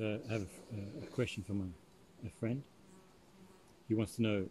[0.00, 1.72] I have a, a question from
[2.24, 2.62] a, a friend.
[3.88, 4.46] He wants to know,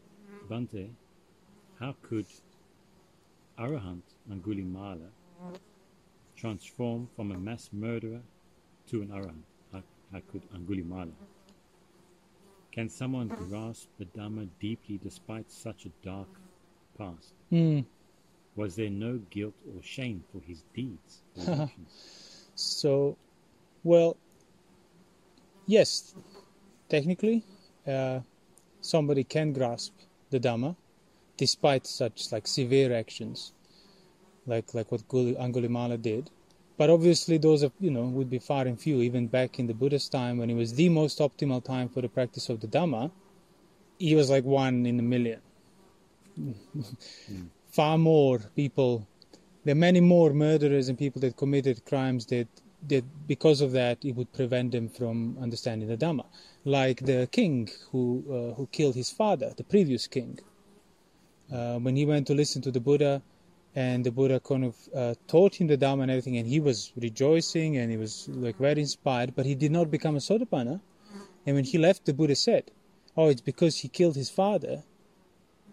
[0.49, 0.89] Bante,
[1.79, 2.25] how could
[3.57, 5.09] Arahant Angulimala
[6.35, 8.21] transform from a mass murderer
[8.87, 9.43] to an Arahant?
[9.71, 11.11] How, how could Angulimala?
[12.71, 16.27] Can someone grasp the Dhamma deeply despite such a dark
[16.97, 17.33] past?
[17.49, 17.81] Hmm.
[18.55, 21.21] Was there no guilt or shame for his deeds?
[22.59, 23.15] So,
[23.83, 24.17] well,
[25.67, 26.15] yes,
[26.89, 27.43] technically,
[27.85, 28.21] uh,
[28.81, 29.93] somebody can grasp
[30.31, 30.75] the Dhamma
[31.37, 33.53] despite such like severe actions,
[34.47, 36.31] like like what Guli- Angulimala did.
[36.77, 39.01] But obviously, those of you know would be far and few.
[39.01, 42.09] Even back in the Buddha's time, when it was the most optimal time for the
[42.09, 43.11] practice of the Dhamma,
[43.99, 45.41] he was like one in a million.
[47.69, 49.07] Far more people.
[49.63, 52.47] There are many more murderers and people that committed crimes that
[52.87, 56.25] that because of that it would prevent them from understanding the Dhamma,
[56.63, 60.39] like the king who uh, who killed his father, the previous king.
[61.51, 63.21] Uh, when he went to listen to the Buddha,
[63.75, 66.91] and the Buddha kind of uh, taught him the Dhamma and everything, and he was
[66.95, 70.81] rejoicing and he was like very inspired, but he did not become a Sotapanna.
[71.45, 72.71] And when he left, the Buddha said,
[73.15, 74.83] "Oh, it's because he killed his father.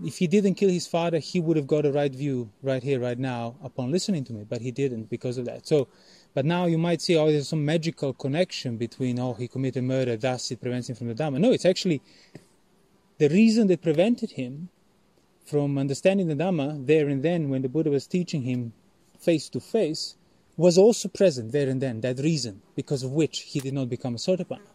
[0.05, 3.01] If he didn't kill his father, he would have got a right view right here,
[3.01, 4.45] right now, upon listening to me.
[4.45, 5.67] But he didn't because of that.
[5.67, 5.89] So."
[6.35, 10.17] But now you might see, oh, there's some magical connection between, oh, he committed murder,
[10.17, 11.39] thus it prevents him from the Dhamma.
[11.39, 12.03] No, it's actually
[13.19, 14.69] the reason that prevented him
[15.45, 18.73] from understanding the Dhamma there and then when the Buddha was teaching him
[19.19, 20.17] face to face
[20.57, 24.15] was also present there and then, that reason because of which he did not become
[24.15, 24.71] a Sotapanna.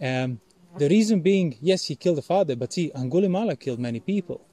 [0.00, 0.40] Um,
[0.76, 4.46] the reason being, yes, he killed the father, but see, Angulimala killed many people.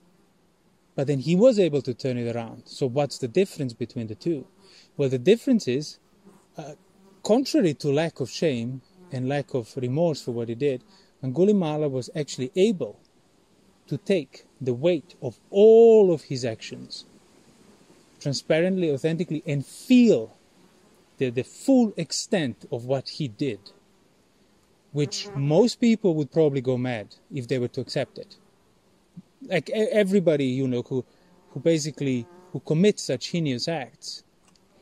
[0.95, 2.63] But then he was able to turn it around.
[2.65, 4.47] So what's the difference between the two?
[4.97, 5.99] Well, the difference is,
[6.57, 6.73] uh,
[7.23, 10.83] contrary to lack of shame and lack of remorse for what he did,
[11.23, 12.99] Angulimala was actually able
[13.87, 17.05] to take the weight of all of his actions
[18.19, 20.35] transparently, authentically, and feel
[21.17, 23.59] the, the full extent of what he did,
[24.93, 28.37] which most people would probably go mad if they were to accept it.
[29.43, 31.05] Like everybody, you know, who,
[31.51, 34.23] who basically who commits such heinous acts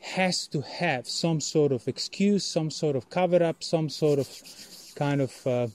[0.04, 4.28] has to have some sort of excuse, some sort of cover up, some sort of
[4.94, 5.66] kind of uh,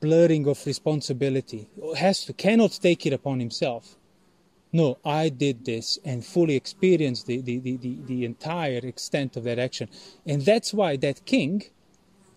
[0.00, 1.68] blurring of responsibility.
[1.96, 3.96] Has to cannot take it upon himself.
[4.72, 9.44] No, I did this and fully experienced the, the, the, the, the entire extent of
[9.44, 9.88] that action.
[10.26, 11.62] And that's why that king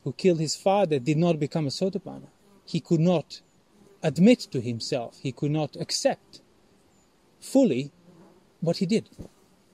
[0.03, 2.29] who killed his father did not become a Sotapanna.
[2.63, 3.41] He could not
[4.03, 6.41] admit to himself, he could not accept
[7.41, 7.91] fully
[8.61, 9.09] what he did.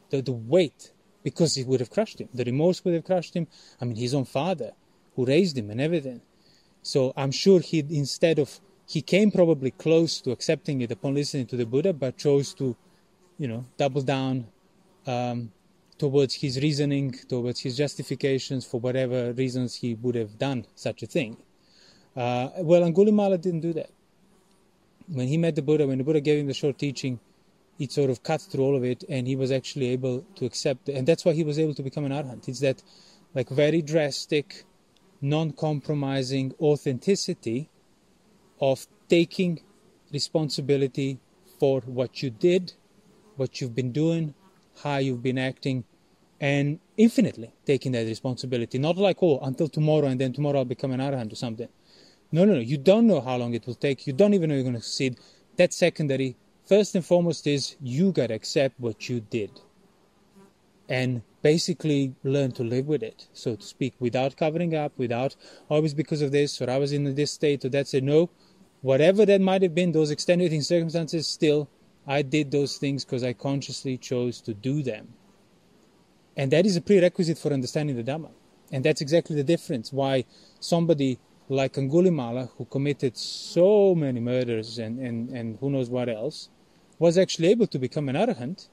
[0.10, 0.92] The, the weight
[1.26, 2.30] because it would have crushed him.
[2.36, 3.48] The remorse would have crushed him.
[3.82, 4.74] I mean, his own father,
[5.16, 6.22] who raised him and everything.
[6.84, 11.48] So I'm sure he, instead of, he came probably close to accepting it upon listening
[11.48, 12.78] to the Buddha, but chose to,
[13.40, 14.46] you know, double down
[15.08, 15.52] um,
[15.98, 21.08] towards his reasoning, towards his justifications for whatever reasons he would have done such a
[21.08, 21.38] thing.
[22.16, 23.90] Uh, well, Angulimala didn't do that.
[25.08, 27.20] When he met the Buddha, when the Buddha gave him the short teaching,
[27.80, 30.90] it sort of cut through all of it and he was actually able to accept
[30.90, 30.96] it.
[30.96, 32.82] and that's why he was able to become an arhat it's that
[33.34, 34.66] like very drastic
[35.22, 37.70] non-compromising authenticity
[38.60, 39.62] of taking
[40.14, 41.20] responsibility
[41.60, 42.74] for what you did
[43.36, 44.34] what you've been doing
[44.84, 45.84] how you've been acting
[46.40, 48.78] and infinitely taking that responsibility.
[48.78, 51.70] Not like oh until tomorrow and then tomorrow i'll become an arhat or something.
[52.32, 52.60] No no no.
[52.60, 54.08] You don't know how long it will take.
[54.08, 55.18] You don't even know you're going to succeed.
[55.58, 56.36] That's secondary
[56.66, 59.52] first and foremost is you got to accept what you did.
[60.88, 65.36] And basically learn to live with it so to speak without covering up without
[65.70, 68.04] oh, always because of this or i was in this state or that's it.
[68.04, 68.32] No.
[68.82, 71.70] Whatever that might have been those extenuating circumstances still
[72.08, 75.14] i did those things because i consciously chose to do them.
[76.36, 78.32] And that is a prerequisite for understanding the dhamma.
[78.72, 80.26] And that's exactly the difference why
[80.60, 81.20] somebody
[81.50, 86.50] like Angulimala, who committed so many murders and, and, and who knows what else,
[86.98, 88.68] was actually able to become an arahant.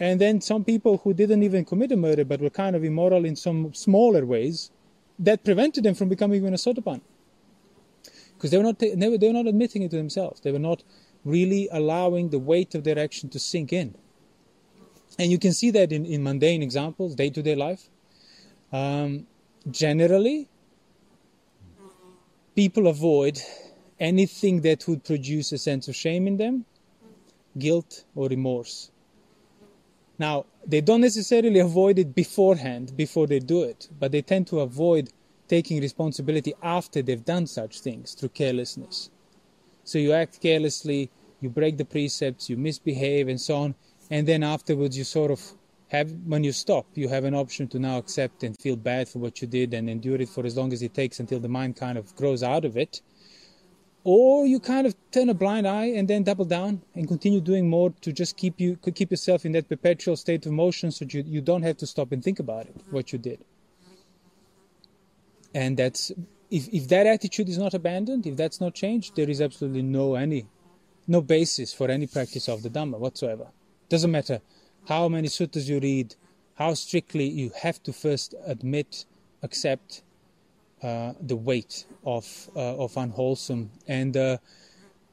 [0.00, 3.24] And then some people who didn't even commit a murder but were kind of immoral
[3.24, 4.70] in some smaller ways,
[5.18, 7.00] that prevented them from becoming even a sotapan.
[8.34, 10.40] Because they were not they were, they were not admitting it to themselves.
[10.40, 10.82] They were not
[11.24, 13.94] really allowing the weight of their action to sink in.
[15.18, 17.88] And you can see that in, in mundane examples, day to day life.
[18.72, 19.26] Um,
[19.70, 20.48] generally,
[22.56, 23.38] people avoid
[24.00, 26.64] anything that would produce a sense of shame in them,
[27.58, 28.90] guilt, or remorse.
[30.18, 34.60] Now, they don't necessarily avoid it beforehand, before they do it, but they tend to
[34.60, 35.10] avoid
[35.48, 39.10] taking responsibility after they've done such things through carelessness.
[39.84, 41.10] So you act carelessly,
[41.40, 43.74] you break the precepts, you misbehave, and so on,
[44.10, 45.52] and then afterwards you sort of
[45.88, 49.20] have, when you stop, you have an option to now accept and feel bad for
[49.20, 51.76] what you did and endure it for as long as it takes until the mind
[51.76, 53.00] kind of grows out of it.
[54.02, 57.68] Or you kind of turn a blind eye and then double down and continue doing
[57.68, 61.24] more to just keep you keep yourself in that perpetual state of motion so you,
[61.26, 63.44] you don't have to stop and think about it, what you did.
[65.54, 66.12] And that's
[66.52, 70.14] if, if that attitude is not abandoned, if that's not changed, there is absolutely no
[70.14, 70.46] any
[71.08, 73.48] no basis for any practice of the Dhamma whatsoever.
[73.88, 74.40] Doesn't matter
[74.88, 76.14] how many suttas you read,
[76.54, 79.04] how strictly you have to first admit,
[79.42, 80.02] accept
[80.82, 83.70] uh, the weight of uh, of unwholesome.
[83.86, 84.38] And uh,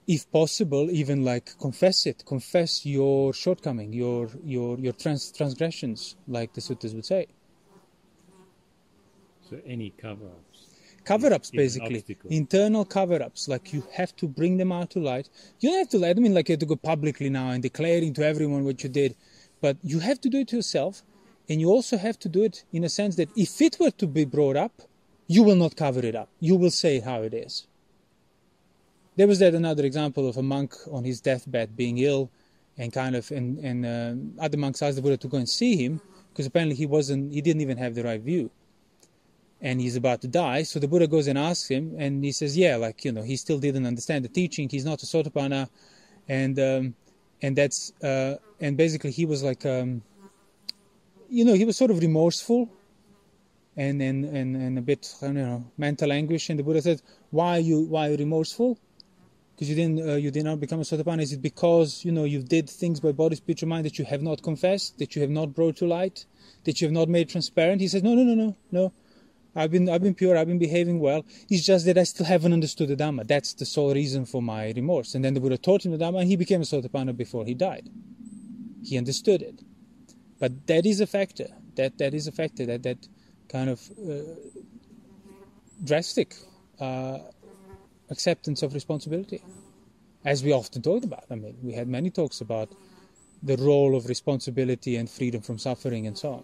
[0.08, 6.54] if possible even like confess it confess your shortcoming your your your trans- transgressions like
[6.54, 7.28] the suttas would say.
[9.50, 10.68] So any cover-ups?
[11.06, 12.04] Cover-ups basically.
[12.30, 13.48] internal cover-ups.
[13.48, 15.30] Like you have to bring them out to light.
[15.60, 17.62] You don't have to let them in like you have to go publicly now and
[17.62, 19.16] declaring to everyone what you did
[19.63, 21.04] but you have to do it yourself
[21.50, 24.07] and you also have to do it in a sense that if it were to
[24.18, 24.75] be brought up
[25.27, 26.30] you will not cover it up.
[26.39, 27.68] You will say how it is.
[29.15, 32.30] There was that another example of a monk on his deathbed being ill,
[32.77, 35.75] and kind of, and, and uh, other monks asked the Buddha to go and see
[35.75, 38.50] him because apparently he wasn't, he didn't even have the right view,
[39.62, 40.63] and he's about to die.
[40.63, 43.36] So the Buddha goes and asks him, and he says, yeah, like you know, he
[43.36, 44.68] still didn't understand the teaching.
[44.68, 45.69] He's not a Sotapanna,
[46.27, 46.95] and um,
[47.44, 50.01] and that's uh, and basically he was like, um,
[51.30, 52.69] you know, he was sort of remorseful
[53.75, 56.50] and and, and, and a bit you know mental anguish.
[56.50, 58.80] And the buddha said why are you why are you remorseful?
[59.54, 61.22] Because you didn't uh, you did not become a sotapanna.
[61.22, 64.06] Is it because you know you did things by body speech or mind that you
[64.06, 66.25] have not confessed that you have not brought to light
[66.63, 67.81] that you have not made transparent?
[67.81, 68.94] He says no no no no no
[69.56, 71.26] I've been I've been pure I've been behaving well.
[71.50, 73.28] It's just that I still haven't understood the Dhamma.
[73.28, 75.14] That's the sole reason for my remorse.
[75.14, 77.54] And then the Buddha taught him the Dhamma and he became a sotapanna before he
[77.54, 77.90] died.
[78.84, 79.62] He understood it.
[80.40, 81.48] But that is a factor.
[81.76, 83.08] That that is a factor that that
[83.48, 83.80] kind of
[84.10, 84.34] uh,
[85.84, 86.36] drastic
[86.80, 87.20] uh,
[88.10, 89.44] acceptance of responsibility,
[90.26, 91.26] as we often talked about.
[91.30, 92.70] I mean, we had many talks about
[93.44, 96.44] the role of responsibility and freedom from suffering and so on.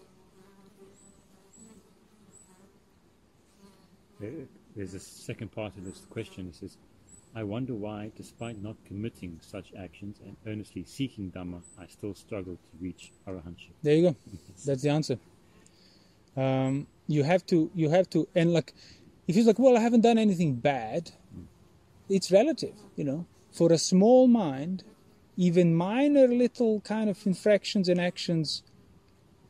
[4.75, 6.48] There's a second part of this question.
[6.48, 6.77] It says,
[7.36, 12.56] I wonder why, despite not committing such actions and earnestly seeking Dhamma, I still struggle
[12.56, 13.74] to reach arahantship.
[13.83, 14.16] There you go.
[14.66, 15.19] That's the answer.
[16.36, 18.74] Um, you have to you have to and like
[19.27, 21.12] if he's like well i haven't done anything bad
[22.07, 24.83] it's relative you know for a small mind
[25.36, 28.62] even minor little kind of infractions and actions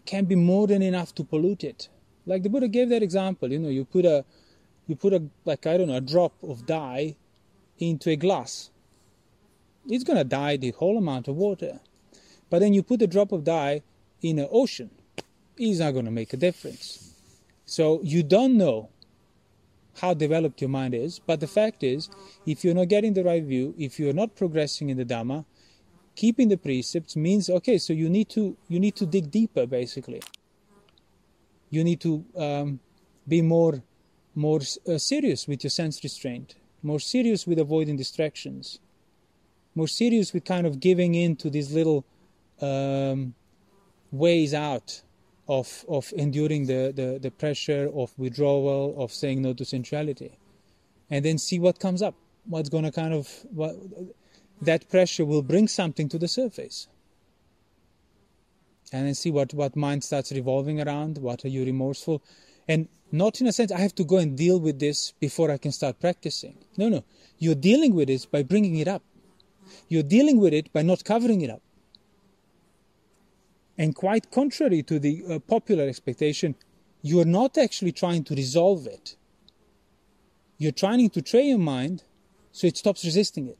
[0.06, 1.90] can be more than enough to pollute it
[2.26, 4.24] like the buddha gave that example you know you put a
[4.90, 7.16] you put a like i don't know a drop of dye
[7.78, 8.72] into a glass
[9.88, 11.80] it's to dye the whole amount of water
[12.50, 13.82] but then you put a drop of dye
[14.22, 14.90] in an ocean
[15.58, 17.14] it's not to make a difference
[17.66, 18.90] so you don't know
[20.00, 22.10] how developed your mind is, but the fact is,
[22.46, 25.46] if you're not getting the right view, if you're not progressing in the Dhamma,
[26.16, 27.78] keeping the precepts means okay.
[27.78, 30.22] So you need to you need to dig deeper, basically.
[31.70, 32.80] You need to um,
[33.28, 33.84] be more
[34.40, 38.80] more uh, serious with your sense restraint, more serious with avoiding distractions,
[39.76, 42.06] more serious with kind of giving in to these little
[42.62, 43.34] um,
[44.12, 45.02] ways out
[45.50, 50.38] of, of enduring the, the, the pressure of withdrawal, of saying no to sensuality.
[51.10, 52.16] And then see what comes up.
[52.46, 53.76] What's going to kind of, what,
[54.62, 56.88] that pressure will bring something to the surface.
[58.94, 61.18] And then see what, what mind starts revolving around.
[61.18, 62.22] What are you remorseful?
[62.70, 65.58] And not in a sense, I have to go and deal with this before I
[65.58, 66.56] can start practicing.
[66.78, 67.04] No, no.
[67.40, 69.02] You're dealing with it by bringing it up.
[69.88, 71.64] You're dealing with it by not covering it up.
[73.76, 76.54] And quite contrary to the uh, popular expectation,
[77.02, 79.16] you are not actually trying to resolve it.
[80.60, 82.04] You're trying to train your mind
[82.52, 83.58] so it stops resisting it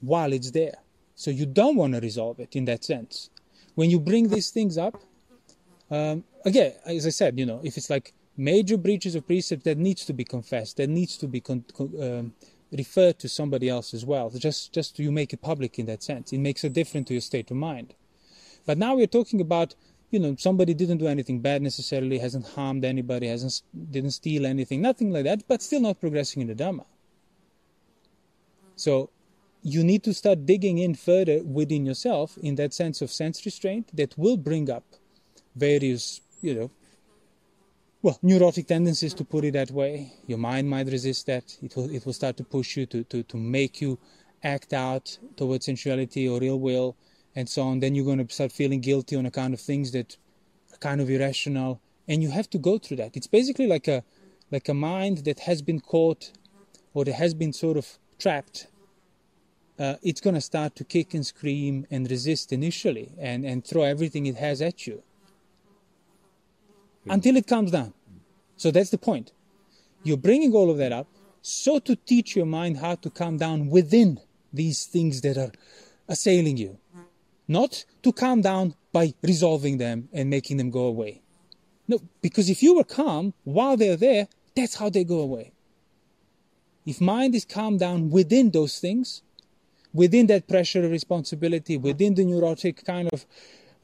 [0.00, 0.78] while it's there.
[1.14, 3.30] So you don't want to resolve it in that sense.
[3.74, 5.00] When you bring these things up,
[5.90, 9.78] um, again, as I said, you know, if it's like major breaches of precept that
[9.78, 12.34] needs to be confessed, that needs to be con- con- um,
[12.72, 14.30] referred to somebody else as well.
[14.30, 16.32] Just, just you make it public in that sense.
[16.32, 17.94] It makes a difference to your state of mind.
[18.66, 19.74] But now we're talking about,
[20.10, 24.82] you know, somebody didn't do anything bad necessarily, hasn't harmed anybody, hasn't didn't steal anything,
[24.82, 26.84] nothing like that, but still not progressing in the Dhamma.
[28.74, 29.10] So
[29.62, 33.88] you need to start digging in further within yourself in that sense of sense restraint
[33.96, 34.84] that will bring up
[35.54, 36.70] various, you know,
[38.06, 40.12] well, neurotic tendencies, to put it that way.
[40.28, 41.58] Your mind might resist that.
[41.60, 43.98] It will, it will start to push you to, to, to make you
[44.44, 46.94] act out towards sensuality or ill will
[47.34, 47.80] and so on.
[47.80, 50.16] Then you're going to start feeling guilty on account of things that
[50.72, 51.80] are kind of irrational.
[52.06, 53.16] And you have to go through that.
[53.16, 54.04] It's basically like a,
[54.52, 56.30] like a mind that has been caught
[56.94, 58.68] or that has been sort of trapped.
[59.80, 63.82] Uh, it's going to start to kick and scream and resist initially and, and throw
[63.82, 65.02] everything it has at you
[67.08, 67.92] until it calms down.
[68.56, 69.32] So that's the point.
[70.02, 71.08] You're bringing all of that up
[71.42, 74.18] so to teach your mind how to calm down within
[74.52, 75.52] these things that are
[76.08, 76.78] assailing you,
[77.46, 81.22] not to calm down by resolving them and making them go away.
[81.86, 85.52] No, because if you were calm while they're there, that's how they go away.
[86.84, 89.22] If mind is calmed down within those things,
[89.92, 93.26] within that pressure of responsibility, within the neurotic kind of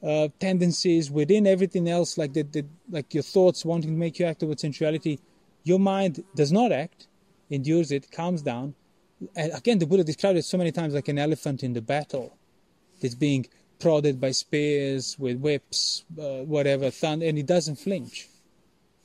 [0.05, 4.25] uh, tendencies, within everything else, like the, the, like your thoughts wanting to make you
[4.25, 5.19] act towards sensuality,
[5.63, 7.07] your mind does not act,
[7.49, 8.75] endures it, calms down.
[9.35, 12.35] And again, the Buddha described it so many times like an elephant in the battle
[13.01, 13.47] that's being
[13.79, 18.27] prodded by spears, with whips, uh, whatever, thunder, and it doesn't flinch.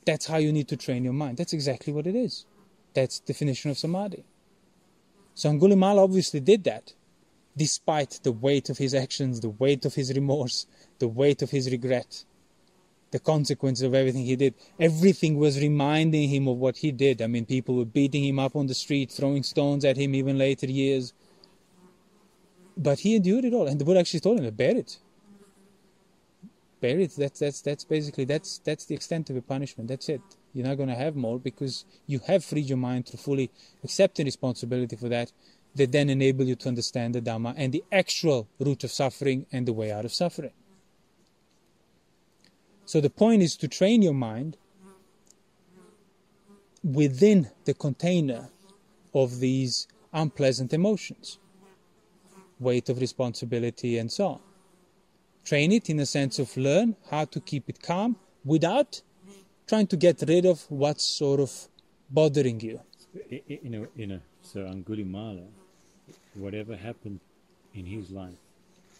[0.05, 1.37] That's how you need to train your mind.
[1.37, 2.45] That's exactly what it is.
[2.93, 4.23] That's definition of samadhi.
[5.35, 6.93] So Angulimala obviously did that,
[7.59, 10.65] despite the weight of his actions, the weight of his remorse,
[10.99, 12.23] the weight of his regret,
[13.11, 14.53] the consequences of everything he did.
[14.79, 17.21] Everything was reminding him of what he did.
[17.21, 20.37] I mean, people were beating him up on the street, throwing stones at him even
[20.37, 21.13] later years.
[22.77, 24.99] But he endured it all, and the Buddha actually told him, to "Bear it,
[26.79, 29.89] bear it." That's that's that's basically that's that's the extent of the punishment.
[29.89, 30.21] That's it.
[30.53, 33.51] You're not going to have more because you have freed your mind to fully
[33.83, 35.33] accepting responsibility for that.
[35.79, 39.65] That then enable you to understand the Dhamma and the actual root of suffering and
[39.65, 40.51] the way out of suffering.
[42.85, 44.57] So the point is to train your mind
[46.83, 48.49] within the container
[49.13, 51.39] of these unpleasant emotions,
[52.59, 54.39] weight of responsibility, and so on.
[55.45, 59.01] Train it in the sense of learn how to keep it calm without
[59.65, 61.69] trying to get rid of what's sort of
[62.09, 62.81] bothering you.
[63.47, 64.19] You know, know.
[64.41, 65.47] So Angulimala,
[66.35, 67.19] whatever happened
[67.73, 68.41] in his life,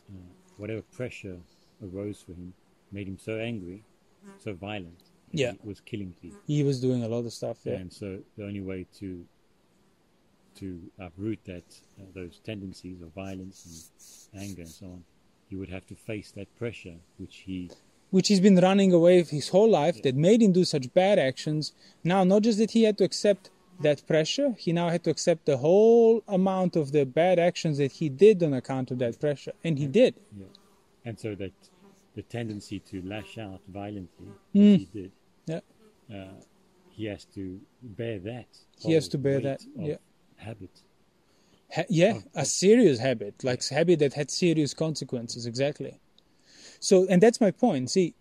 [0.09, 0.17] uh,
[0.57, 1.37] whatever pressure
[1.83, 2.53] arose for him,
[2.91, 3.83] made him so angry,
[4.43, 5.03] so violent.
[5.31, 5.53] Yeah.
[5.61, 6.39] He was killing people.
[6.47, 7.59] He was doing a lot of stuff.
[7.63, 7.73] Yeah.
[7.75, 9.25] And so the only way to
[10.55, 11.63] to uproot that
[11.97, 13.91] uh, those tendencies of violence
[14.33, 15.03] and anger and so on,
[15.49, 17.69] he would have to face that pressure, which he
[18.11, 20.01] which he's been running away his whole life, yeah.
[20.05, 21.73] that made him do such bad actions.
[22.03, 23.51] Now, not just that he had to accept
[23.81, 27.91] that pressure, he now had to accept the whole amount of the bad actions that
[27.93, 30.15] he did on account of that pressure, and he did.
[30.38, 30.45] Yeah.
[31.05, 31.53] And so that
[32.15, 34.77] the tendency to lash out violently, Mm.
[34.79, 35.12] he did,
[35.48, 35.62] Yeah.
[36.13, 36.33] uh,
[36.89, 38.48] he has to bear that.
[38.79, 39.95] He has to bear that, yeah.
[40.36, 40.71] Habit.
[41.75, 46.00] Ha- yeah, Of- a serious habit, like habit that had serious consequences, exactly.
[46.81, 47.89] So, and that's my point.
[47.91, 48.13] See,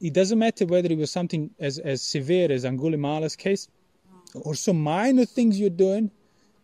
[0.00, 3.68] it doesn't matter whether it was something as, as severe as Angulimala's case
[4.34, 6.10] or some minor things you're doing,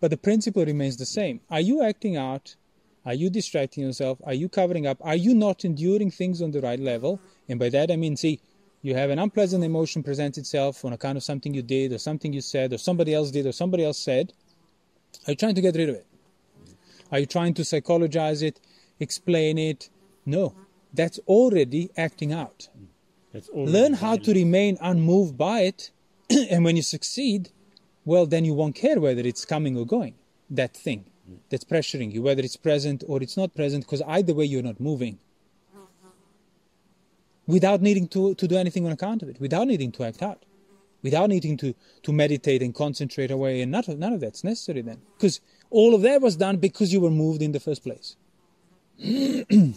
[0.01, 1.41] but the principle remains the same.
[1.51, 2.57] Are you acting out?
[3.05, 4.19] Are you distracting yourself?
[4.25, 4.99] Are you covering up?
[5.01, 7.21] Are you not enduring things on the right level?
[7.49, 8.41] And by that I mean, see,
[8.83, 12.33] you have an unpleasant emotion present itself on account of something you did or something
[12.33, 14.33] you said or somebody else did or somebody else said.
[15.27, 16.07] Are you trying to get rid of it?
[17.11, 18.61] Are you trying to psychologize it,
[19.01, 19.89] explain it?
[20.27, 20.55] No,
[20.93, 22.69] that's already acting out.
[23.33, 23.67] That's all.
[23.67, 25.91] Learn how to remain unmoved by it,
[26.31, 27.51] and when you succeed,
[28.09, 30.15] well, then you won't care whether it's coming or going,
[30.51, 31.05] that thing
[31.51, 34.81] that's pressuring you, whether it's present or it's not present, because either way you're not
[34.81, 35.19] moving.
[37.47, 40.45] Without needing to, to do anything on account of it, without needing to act out,
[41.03, 44.83] without needing to, to meditate and concentrate away, and none of, none of that's necessary
[44.83, 45.01] then.
[45.17, 48.17] Because all of that was done because you were moved in the first place.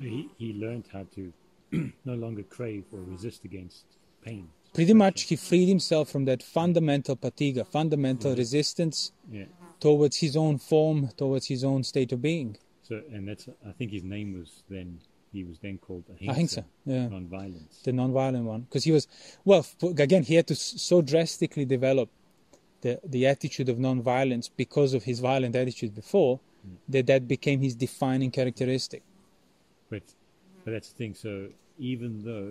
[0.00, 1.32] He, he learned how to
[2.04, 3.84] no longer crave or resist against
[4.24, 4.48] pain.
[4.78, 8.38] Pretty much, he freed himself from that fundamental patigha, fundamental mm-hmm.
[8.44, 8.98] resistance
[9.38, 9.46] Yeah.
[9.80, 12.50] towards his own form, towards his own state of being.
[12.88, 14.88] So, and that's I think his name was then
[15.32, 17.08] he was then called Ahimsa, Ahimsa, yeah.
[17.08, 17.74] non-violence.
[17.82, 19.04] the non-violent one because he was
[19.44, 19.66] well
[20.06, 22.08] again he had to so drastically develop
[22.84, 26.76] the the attitude of non-violence because of his violent attitude before mm.
[26.88, 29.02] that that became his defining characteristic
[29.90, 30.04] But
[30.62, 31.14] but that's the thing.
[31.14, 31.32] So
[31.78, 32.50] even though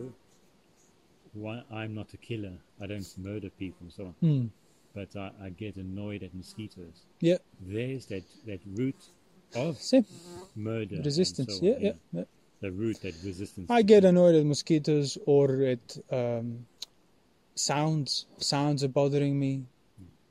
[1.34, 4.46] why, I'm not a killer, I don't murder people and so on, Hmm.
[4.94, 7.06] but I, I get annoyed at mosquitoes.
[7.20, 7.38] yeah.
[7.62, 8.96] There's that that root
[9.56, 10.06] of same.
[10.56, 11.58] murder, resistance.
[11.60, 12.24] so yeah, yeah yeah.
[12.62, 13.68] The root that resistance.
[13.70, 16.66] i get annoyed at mosquitoes or at um,
[17.56, 19.66] sounds sounds are bothering me.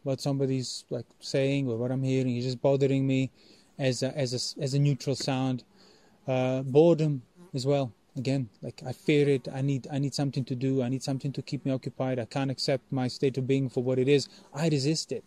[0.03, 3.31] What somebody's like saying or what i'm hearing is just bothering me
[3.79, 5.65] as a, as a, as a neutral sound.
[6.29, 7.23] Uh, boredom
[7.55, 9.49] as well again like i fear it.
[9.53, 10.83] I need i need something to do.
[10.83, 12.19] I need something to keep me occupied.
[12.19, 14.29] I can't accept my state of being for what it is.
[14.55, 15.25] I resist it.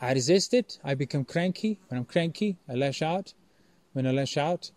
[0.00, 0.78] I resist it.
[0.84, 1.78] I become cranky.
[1.88, 3.34] When i'm cranky i lash out.
[3.92, 4.70] When i lash out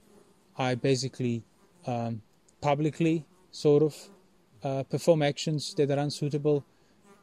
[0.58, 1.44] i basically
[1.86, 2.22] um,
[2.62, 3.96] publicly sort of
[4.64, 6.64] uh, perform actions that are unsuitable.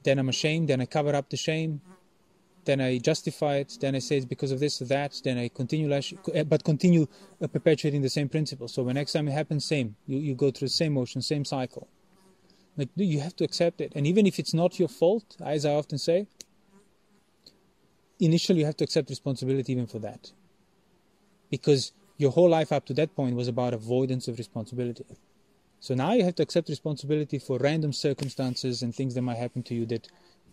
[0.03, 0.69] Then i'm ashamed.
[0.69, 1.81] Then i cover up the shame
[2.69, 5.49] then I justify it, then I say it's because of this or that, then I
[5.49, 7.07] continue, eh, but continue
[7.43, 8.69] uh, perpetuating the same principle.
[8.69, 9.97] So when next time it happens, same.
[10.07, 11.89] You, you go through the same motion, same cycle.
[12.77, 15.73] Like you have to accept it, and even if it's not your fault, as I
[15.73, 16.27] often say,
[18.21, 20.33] initially you have to accept responsibility even for that,
[21.51, 25.07] because your whole life up to that point was about avoidance of responsibility.
[25.81, 29.63] So now you have to accept responsibility for random circumstances and things that might happen
[29.65, 30.07] to you that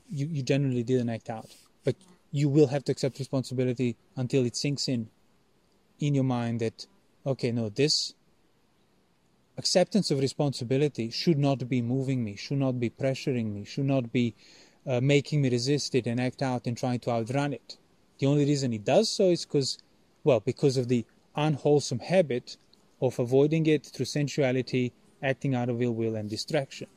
[0.09, 1.51] you, you generally didn't act out
[1.85, 1.95] but
[2.31, 5.07] you will have to accept responsibility until it sinks in
[5.99, 6.85] in your mind that
[7.25, 8.13] okay no this
[9.57, 14.11] acceptance of responsibility should not be moving me should not be pressuring me should not
[14.11, 14.35] be
[14.87, 17.77] uh, making me resist it and act out and trying to outrun it.
[18.19, 19.77] The only reason it does so is because
[20.23, 22.57] well because of the unwholesome habit
[23.01, 26.87] of avoiding it through sensuality acting out of ill will and distraction